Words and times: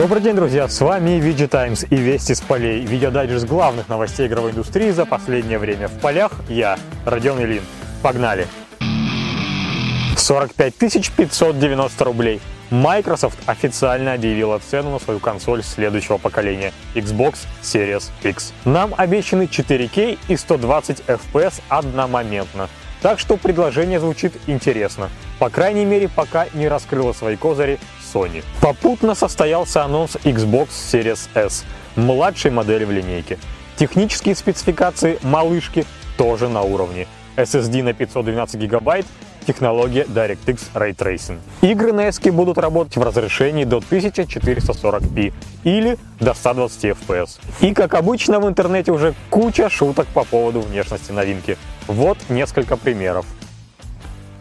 Добрый 0.00 0.22
день, 0.22 0.34
друзья! 0.34 0.66
С 0.66 0.80
вами 0.80 1.20
VG 1.20 1.46
Times 1.46 1.86
и 1.90 1.94
Вести 1.94 2.32
с 2.32 2.40
полей. 2.40 2.80
Видеодайджест 2.86 3.44
главных 3.44 3.90
новостей 3.90 4.28
игровой 4.28 4.52
индустрии 4.52 4.88
за 4.92 5.04
последнее 5.04 5.58
время. 5.58 5.88
В 5.88 6.00
полях 6.00 6.32
я, 6.48 6.78
Родион 7.04 7.38
Ильин. 7.42 7.62
Погнали! 8.02 8.46
45 10.16 10.74
590 10.74 12.04
рублей. 12.04 12.40
Microsoft 12.70 13.38
официально 13.44 14.14
объявила 14.14 14.58
цену 14.58 14.92
на 14.92 15.00
свою 15.00 15.20
консоль 15.20 15.62
следующего 15.62 16.16
поколения 16.16 16.72
Xbox 16.94 17.40
Series 17.62 18.04
X. 18.22 18.54
Нам 18.64 18.94
обещаны 18.96 19.42
4K 19.42 20.18
и 20.28 20.36
120 20.38 21.02
FPS 21.08 21.60
одномоментно. 21.68 22.70
Так 23.02 23.18
что 23.18 23.36
предложение 23.36 24.00
звучит 24.00 24.32
интересно. 24.46 25.10
По 25.38 25.50
крайней 25.50 25.84
мере, 25.84 26.08
пока 26.08 26.46
не 26.54 26.68
раскрыла 26.68 27.12
свои 27.12 27.36
козыри 27.36 27.78
Sony. 28.12 28.44
Попутно 28.60 29.14
состоялся 29.14 29.84
анонс 29.84 30.16
Xbox 30.24 30.68
Series 30.70 31.28
S, 31.34 31.64
младшей 31.96 32.50
модели 32.50 32.84
в 32.84 32.90
линейке. 32.90 33.38
Технические 33.76 34.34
спецификации 34.34 35.18
малышки 35.22 35.86
тоже 36.16 36.48
на 36.48 36.62
уровне. 36.62 37.06
SSD 37.36 37.82
на 37.82 37.92
512 37.94 38.60
гигабайт, 38.60 39.06
технология 39.46 40.04
DirectX 40.04 40.60
Ray 40.74 40.94
Tracing. 40.94 41.38
Игры 41.62 41.92
на 41.92 42.08
S 42.08 42.20
будут 42.20 42.58
работать 42.58 42.96
в 42.96 43.02
разрешении 43.02 43.64
до 43.64 43.78
1440p 43.78 45.32
или 45.64 45.98
до 46.20 46.34
120 46.34 46.84
FPS. 46.84 47.40
И 47.60 47.72
как 47.72 47.94
обычно 47.94 48.40
в 48.40 48.48
интернете 48.48 48.92
уже 48.92 49.14
куча 49.30 49.70
шуток 49.70 50.06
по 50.08 50.24
поводу 50.24 50.60
внешности 50.60 51.12
новинки. 51.12 51.56
Вот 51.86 52.18
несколько 52.28 52.76
примеров. 52.76 53.24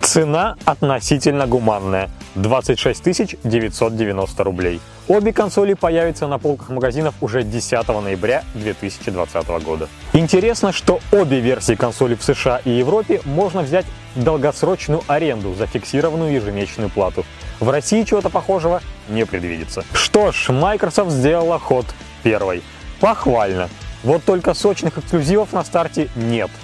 Цена 0.10 0.56
относительно 0.66 1.46
гуманная– 1.46 2.10
26 2.34 3.38
990 3.44 4.44
рублей. 4.44 4.82
Обе 5.08 5.32
консоли 5.32 5.76
появятся 5.76 6.26
на 6.26 6.40
полках 6.40 6.70
магазинов 6.70 7.14
уже 7.22 7.44
10 7.44 7.88
ноября 7.90 8.44
2020 8.56 9.48
года. 9.64 9.88
Интересно, 10.14 10.72
что 10.72 11.00
обе 11.12 11.42
версии 11.42 11.76
консоли 11.76 12.16
в 12.16 12.24
США 12.24 12.60
и 12.66 12.72
Европе 12.72 13.22
можно 13.24 13.62
взять 13.62 13.86
в 14.16 14.24
долгосрочную 14.24 15.04
аренду 15.06 15.54
за 15.54 15.68
фиксированную 15.68 16.34
ежемесячную 16.34 16.90
плату. 16.90 17.24
В 17.60 17.70
России 17.70 18.02
чего-то 18.02 18.32
похожего 18.32 18.82
не 19.10 19.28
предвидится. 19.28 19.86
Что 19.94 20.32
ж, 20.32 20.50
Microsoft 20.50 21.12
сделала 21.12 21.60
ход 21.60 21.86
первой. 22.24 22.64
Похвально. 23.00 23.70
Вот 24.04 24.24
только 24.24 24.56
сочных 24.56 24.98
эксклюзивов 24.98 25.54
на 25.54 25.64
старте 25.64 26.10
нет– 26.16 26.50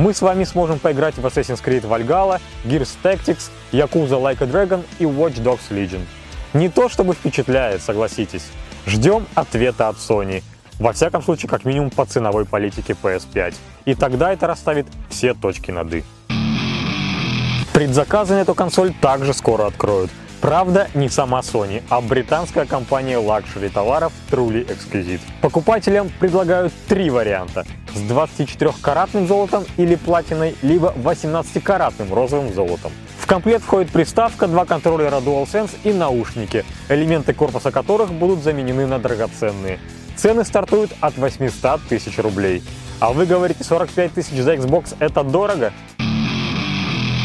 мы 0.00 0.14
с 0.14 0.22
вами 0.22 0.44
сможем 0.44 0.78
поиграть 0.78 1.16
в 1.16 1.26
Assassin's 1.26 1.62
Creed 1.62 1.82
Valhalla, 1.82 2.40
Gears 2.64 2.96
Tactics, 3.02 3.50
Yakuza 3.70 4.18
Like 4.18 4.42
a 4.42 4.46
Dragon 4.46 4.82
и 4.98 5.04
Watch 5.04 5.42
Dogs 5.42 5.68
Legion. 5.68 6.00
Не 6.54 6.70
то 6.70 6.88
чтобы 6.88 7.12
впечатляет, 7.12 7.82
согласитесь. 7.82 8.46
Ждем 8.86 9.26
ответа 9.34 9.88
от 9.88 9.96
Sony. 9.96 10.42
Во 10.78 10.94
всяком 10.94 11.22
случае, 11.22 11.50
как 11.50 11.66
минимум 11.66 11.90
по 11.90 12.06
ценовой 12.06 12.46
политике 12.46 12.96
PS5. 13.00 13.54
И 13.84 13.94
тогда 13.94 14.32
это 14.32 14.46
расставит 14.46 14.86
все 15.10 15.34
точки 15.34 15.70
над 15.70 15.92
«и». 15.92 16.04
Предзаказы 17.74 18.34
на 18.34 18.40
эту 18.40 18.54
консоль 18.54 18.94
также 19.02 19.34
скоро 19.34 19.66
откроют. 19.66 20.10
Правда, 20.40 20.88
не 20.94 21.10
сама 21.10 21.40
Sony, 21.40 21.82
а 21.90 22.00
британская 22.00 22.64
компания 22.64 23.18
luxury 23.18 23.68
товаров 23.68 24.10
Truly 24.30 24.66
Exquisite. 24.66 25.20
Покупателям 25.42 26.10
предлагают 26.18 26.72
три 26.88 27.10
варианта 27.10 27.66
с 27.94 27.98
24-каратным 28.10 29.26
золотом 29.26 29.66
или 29.76 29.96
платиной, 29.96 30.56
либо 30.62 30.94
18-каратным 30.96 32.14
розовым 32.14 32.54
золотом. 32.54 32.90
В 33.18 33.26
комплект 33.26 33.64
входит 33.64 33.90
приставка, 33.90 34.46
два 34.46 34.64
контроллера 34.64 35.16
DualSense 35.16 35.72
и 35.84 35.92
наушники, 35.92 36.64
элементы 36.88 37.34
корпуса 37.34 37.70
которых 37.70 38.10
будут 38.10 38.42
заменены 38.42 38.86
на 38.86 38.98
драгоценные. 38.98 39.78
Цены 40.16 40.44
стартуют 40.46 40.92
от 41.00 41.18
800 41.18 41.82
тысяч 41.82 42.18
рублей. 42.18 42.62
А 42.98 43.12
вы 43.12 43.26
говорите 43.26 43.62
45 43.62 44.12
тысяч 44.14 44.40
за 44.40 44.54
Xbox 44.54 44.96
это 45.00 45.22
дорого? 45.22 45.72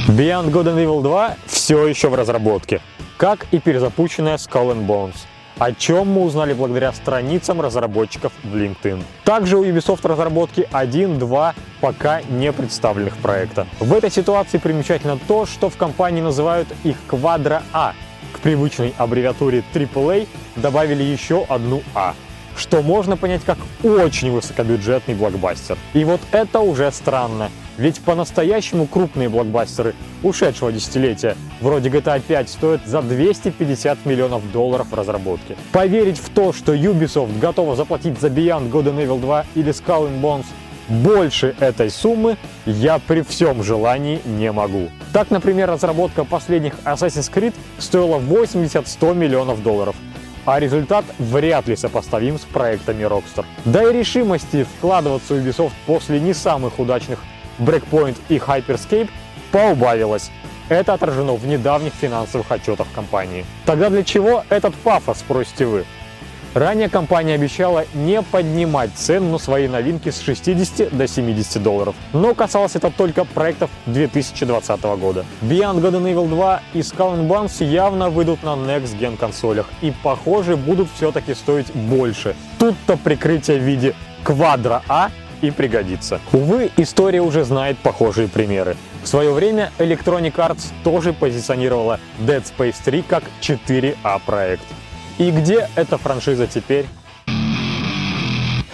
Beyond 0.07 0.51
Good 0.51 0.65
and 0.65 0.85
Evil 0.85 1.01
2 1.01 1.35
все 1.47 1.87
еще 1.87 2.09
в 2.09 2.15
разработке 2.15 2.81
как 3.17 3.45
и 3.51 3.59
перезапущенная 3.59 4.37
Skull 4.37 4.73
and 4.73 4.85
Bones, 4.85 5.15
о 5.57 5.71
чем 5.73 6.11
мы 6.11 6.21
узнали 6.21 6.53
благодаря 6.53 6.91
страницам 6.93 7.61
разработчиков 7.61 8.33
в 8.43 8.55
LinkedIn. 8.55 9.03
Также 9.23 9.57
у 9.57 9.63
Ubisoft 9.63 10.07
разработки 10.07 10.67
1-2 10.71 11.53
пока 11.81 12.21
не 12.23 12.51
представленных 12.51 13.17
проекта. 13.17 13.67
В 13.79 13.93
этой 13.93 14.11
ситуации 14.11 14.57
примечательно 14.57 15.17
то, 15.27 15.45
что 15.45 15.69
в 15.69 15.77
компании 15.77 16.21
называют 16.21 16.67
их 16.83 16.97
Quadra 17.09 17.61
A. 17.73 17.93
К 18.33 18.39
привычной 18.39 18.93
аббревиатуре 18.97 19.63
AAA 19.73 20.27
добавили 20.57 21.03
еще 21.03 21.45
одну 21.47 21.81
А 21.93 22.15
что 22.57 22.81
можно 22.81 23.17
понять 23.17 23.43
как 23.43 23.57
очень 23.83 24.31
высокобюджетный 24.31 25.15
блокбастер. 25.15 25.77
И 25.93 26.03
вот 26.03 26.21
это 26.31 26.61
уже 26.61 26.91
странно. 26.91 27.49
Ведь 27.77 27.99
по-настоящему 27.99 28.87
крупные 28.87 29.29
блокбастеры 29.29 29.95
ушедшего 30.23 30.71
десятилетия, 30.71 31.35
вроде 31.61 31.89
GTA 31.89 32.21
5, 32.25 32.49
стоят 32.49 32.81
за 32.85 33.01
250 33.01 34.05
миллионов 34.05 34.49
долларов 34.51 34.93
разработки. 34.93 35.57
Поверить 35.71 36.17
в 36.17 36.29
то, 36.29 36.53
что 36.53 36.73
Ubisoft 36.73 37.39
готова 37.39 37.75
заплатить 37.75 38.19
за 38.19 38.27
Beyond 38.27 38.71
Good 38.71 38.85
and 38.85 39.05
Evil 39.05 39.19
2 39.19 39.45
или 39.55 39.71
Skull 39.71 40.09
and 40.09 40.21
Bones 40.21 40.45
больше 40.87 41.55
этой 41.59 41.89
суммы 41.89 42.37
я 42.65 42.99
при 42.99 43.21
всем 43.21 43.63
желании 43.63 44.21
не 44.25 44.51
могу. 44.51 44.89
Так, 45.13 45.31
например, 45.31 45.69
разработка 45.69 46.23
последних 46.23 46.75
Assassin's 46.85 47.31
Creed 47.31 47.53
стоила 47.79 48.19
80-100 48.19 49.15
миллионов 49.15 49.63
долларов, 49.63 49.95
а 50.45 50.59
результат 50.59 51.05
вряд 51.17 51.67
ли 51.67 51.75
сопоставим 51.75 52.37
с 52.37 52.41
проектами 52.41 53.03
Rockstar. 53.03 53.45
Да 53.65 53.89
и 53.89 53.93
решимости 53.97 54.67
вкладываться 54.77 55.33
в 55.33 55.37
Ubisoft 55.37 55.73
после 55.87 56.19
не 56.19 56.33
самых 56.33 56.77
удачных 56.79 57.19
Breakpoint 57.59 58.17
и 58.29 58.37
Hyperscape 58.37 59.09
поубавилось. 59.51 60.31
Это 60.69 60.93
отражено 60.93 61.35
в 61.35 61.45
недавних 61.45 61.93
финансовых 61.93 62.51
отчетах 62.51 62.87
компании. 62.93 63.45
Тогда 63.65 63.89
для 63.89 64.03
чего 64.03 64.43
этот 64.49 64.73
пафос, 64.75 65.19
спросите 65.19 65.65
вы? 65.65 65.85
Ранее 66.55 66.87
компания 66.87 67.33
обещала 67.33 67.83
не 67.93 68.21
поднимать 68.21 68.91
цену 68.95 69.29
на 69.29 69.37
свои 69.39 69.67
новинки 69.67 70.09
с 70.09 70.21
60 70.21 70.95
до 70.95 71.05
70 71.05 71.61
долларов, 71.61 71.95
но 72.13 72.33
касалось 72.33 72.77
это 72.77 72.89
только 72.91 73.25
проектов 73.25 73.69
2020 73.87 74.81
года. 74.97 75.25
Beyond 75.41 75.81
Good 75.81 76.01
and 76.01 76.13
Evil 76.13 76.29
2 76.29 76.61
и 76.73 76.79
Skull 76.79 77.17
and 77.17 77.27
Bones 77.27 77.61
явно 77.61 78.09
выйдут 78.09 78.41
на 78.43 78.51
Next 78.51 78.97
Gen 78.97 79.17
консолях 79.17 79.65
и, 79.81 79.91
похоже, 80.01 80.55
будут 80.55 80.87
все-таки 80.95 81.33
стоить 81.33 81.75
больше. 81.75 82.37
Тут-то 82.57 82.95
прикрытие 82.95 83.59
в 83.59 83.63
виде 83.63 83.93
Quadra 84.23 84.81
A 84.87 85.11
и 85.47 85.51
пригодится. 85.51 86.19
Увы, 86.33 86.71
история 86.77 87.21
уже 87.21 87.43
знает 87.43 87.77
похожие 87.77 88.27
примеры. 88.27 88.75
В 89.03 89.07
свое 89.07 89.31
время 89.31 89.71
Electronic 89.77 90.35
Arts 90.35 90.65
тоже 90.83 91.13
позиционировала 91.13 91.99
Dead 92.19 92.43
Space 92.43 92.75
3 92.83 93.03
как 93.03 93.23
4А 93.41 94.19
проект. 94.25 94.63
И 95.17 95.31
где 95.31 95.69
эта 95.75 95.97
франшиза 95.97 96.47
теперь? 96.47 96.85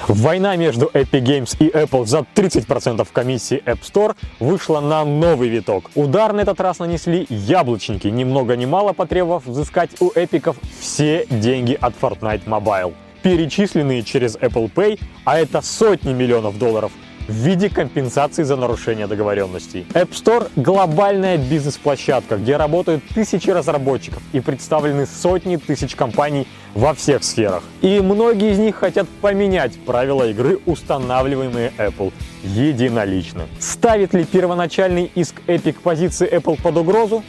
Война 0.08 0.56
между 0.56 0.88
Epic 0.88 1.22
Games 1.22 1.56
и 1.60 1.70
Apple 1.70 2.06
за 2.06 2.26
30% 2.36 3.08
комиссии 3.14 3.62
App 3.66 3.82
Store 3.82 4.16
вышла 4.40 4.82
на 4.82 5.06
новый 5.06 5.50
виток. 5.50 5.92
Удар 5.96 6.34
на 6.34 6.42
этот 6.42 6.60
раз 6.60 6.80
нанесли 6.80 7.28
яблочники, 7.30 8.08
ни 8.08 8.24
много 8.24 8.56
ни 8.56 8.66
мало 8.66 8.94
потребовав 8.94 9.46
взыскать 9.46 9.92
у 10.02 10.12
эпиков 10.16 10.58
все 10.80 11.26
деньги 11.30 11.78
от 11.80 11.94
Fortnite 12.02 12.46
Mobile 12.46 12.94
перечисленные 13.24 14.04
через 14.04 14.36
Apple 14.36 14.72
Pay, 14.74 15.00
а 15.26 15.40
это 15.40 15.62
сотни 15.62 16.14
миллионов 16.14 16.58
долларов, 16.58 16.92
в 17.28 17.34
виде 17.34 17.70
компенсации 17.70 18.44
за 18.44 18.56
нарушение 18.56 19.08
договоренностей. 19.08 19.86
App 19.94 20.10
Store– 20.12 20.50
глобальная 20.56 21.38
бизнес-площадка, 21.38 22.38
где 22.38 22.58
работают 22.58 23.04
тысячи 23.14 23.50
разработчиков 23.50 24.22
и 24.34 24.40
представлены 24.40 25.06
сотни 25.06 25.58
тысяч 25.58 25.96
компаний 25.96 26.48
во 26.74 26.94
всех 26.94 27.24
сферах. 27.24 27.64
И 27.82 28.00
многие 28.02 28.52
из 28.52 28.60
них 28.60 28.76
хотят 28.76 29.08
поменять 29.22 29.78
правила 29.86 30.30
игры, 30.30 30.60
устанавливаемые 30.66 31.72
Apple, 31.78 32.12
единолично. 32.44 33.48
Ставит 33.60 34.14
ли 34.14 34.26
первоначальный 34.26 35.12
иск 35.16 35.36
Epic 35.48 35.78
позиции 35.82 36.30
Apple 36.30 36.62
под 36.62 36.78
угрозу? 36.78 37.24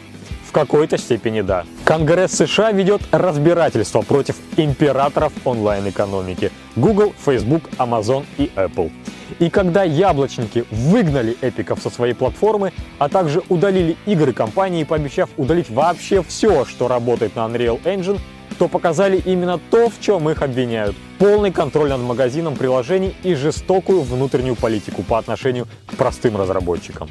В 0.53 0.55
какой-то 0.55 0.99
степени 0.99 1.41
да. 1.41 1.65
Конгресс 1.87 2.33
США 2.33 2.73
ведет 2.73 3.01
разбирательство 3.11 4.03
против 4.03 4.37
императоров 4.59 5.33
онлайн-экономики– 5.47 6.53
Google, 6.77 7.15
Facebook, 7.25 7.63
Amazon 7.79 8.27
и 8.37 8.51
Apple. 8.55 8.93
И 9.39 9.49
когда 9.49 9.83
яблочники 9.83 10.67
выгнали 10.71 11.39
эпиков 11.41 11.81
со 11.81 11.89
своей 11.89 12.13
платформы, 12.13 12.75
а 12.99 13.09
также 13.09 13.43
удалили 13.49 13.97
игры 14.05 14.35
компании, 14.35 14.85
пообещав 14.85 15.31
удалить 15.39 15.71
вообще 15.71 16.23
все, 16.23 16.67
что 16.67 16.87
работает 16.87 17.35
на 17.35 17.47
Unreal 17.47 17.83
Engine, 17.85 18.21
то 18.59 18.69
показали 18.69 19.23
именно 19.25 19.59
то, 19.71 19.89
в 19.89 20.01
чем 20.03 20.29
их 20.29 20.43
обвиняют. 20.43 20.95
Полный 21.19 21.51
контроль 21.51 21.89
над 21.89 22.03
магазином 22.03 22.57
приложений 22.57 23.17
и 23.23 23.35
жестокую 23.35 24.03
внутреннюю 24.03 24.57
политику 24.57 25.03
по 25.03 25.17
отношению 25.17 25.67
к 25.87 25.95
простым 25.95 26.37
разработчикам. 26.37 27.09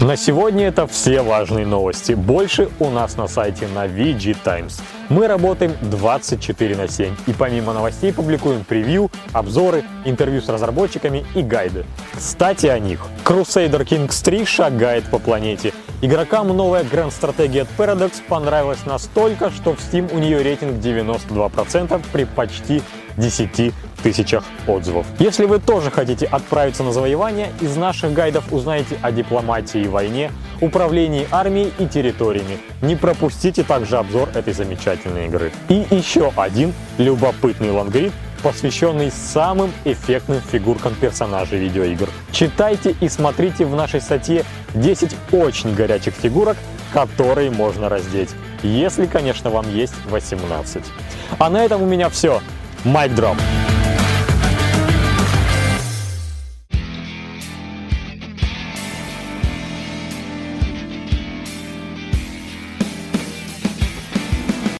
На 0.00 0.16
сегодня 0.16 0.66
это 0.66 0.88
все 0.88 1.22
важные 1.22 1.64
новости. 1.64 2.12
Больше 2.12 2.68
у 2.80 2.90
нас 2.90 3.16
на 3.16 3.28
сайте 3.28 3.68
на 3.68 3.86
VG 3.86 4.36
Times. 4.42 4.82
Мы 5.08 5.28
работаем 5.28 5.72
24 5.82 6.76
на 6.76 6.88
7 6.88 7.14
и 7.28 7.32
помимо 7.32 7.72
новостей 7.72 8.12
публикуем 8.12 8.64
превью, 8.64 9.08
обзоры, 9.32 9.84
интервью 10.04 10.40
с 10.40 10.48
разработчиками 10.48 11.24
и 11.36 11.42
гайды. 11.42 11.86
Кстати 12.12 12.66
о 12.66 12.78
них. 12.80 13.06
Crusader 13.24 13.84
Kings 13.86 14.24
3 14.24 14.44
шагает 14.44 15.04
по 15.04 15.20
планете. 15.20 15.72
Игрокам 16.02 16.48
новая 16.48 16.82
гранд-стратегия 16.82 17.62
от 17.62 17.68
Paradox 17.78 18.20
понравилась 18.28 18.84
настолько, 18.86 19.50
что 19.50 19.74
в 19.74 19.78
Steam 19.78 20.12
у 20.12 20.18
нее 20.18 20.42
рейтинг 20.42 20.84
92% 20.84 22.04
при 22.12 22.24
почти 22.24 22.82
10 23.16 23.72
тысячах 24.02 24.44
отзывов. 24.66 25.06
Если 25.18 25.46
вы 25.46 25.58
тоже 25.58 25.90
хотите 25.90 26.26
отправиться 26.26 26.82
на 26.82 26.92
завоевание, 26.92 27.48
из 27.60 27.76
наших 27.76 28.12
гайдов 28.12 28.52
узнаете 28.52 28.98
о 29.02 29.12
дипломатии 29.12 29.82
и 29.82 29.88
войне, 29.88 30.30
управлении 30.60 31.26
армией 31.30 31.72
и 31.78 31.86
территориями. 31.86 32.58
Не 32.82 32.96
пропустите 32.96 33.62
также 33.62 33.96
обзор 33.96 34.28
этой 34.34 34.52
замечательной 34.52 35.26
игры. 35.26 35.52
И 35.68 35.86
еще 35.90 36.32
один 36.36 36.74
любопытный 36.98 37.70
лангрид, 37.70 38.12
посвященный 38.42 39.10
самым 39.10 39.72
эффектным 39.86 40.40
фигуркам 40.42 40.94
персонажей 40.94 41.58
видеоигр. 41.58 42.10
Читайте 42.30 42.94
и 43.00 43.08
смотрите 43.08 43.64
в 43.64 43.74
нашей 43.74 44.02
статье 44.02 44.44
10 44.74 45.16
очень 45.32 45.74
горячих 45.74 46.14
фигурок, 46.14 46.58
которые 46.92 47.50
можно 47.50 47.88
раздеть. 47.88 48.30
Если, 48.62 49.06
конечно, 49.06 49.50
вам 49.50 49.74
есть 49.74 49.94
18. 50.10 50.82
А 51.38 51.50
на 51.50 51.64
этом 51.64 51.82
у 51.82 51.86
меня 51.86 52.10
все. 52.10 52.40
Mic 52.84 53.14
drop. 53.14 53.63